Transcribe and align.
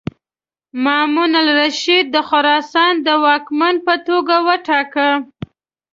مامون 0.83 1.31
الرشید 1.43 2.05
د 2.15 2.17
خراسان 2.29 2.93
د 3.05 3.07
واکمن 3.23 3.75
په 3.85 3.93
توګه 4.07 4.35
وټاکه. 4.47 5.09